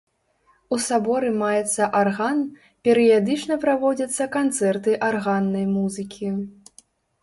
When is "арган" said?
1.99-2.41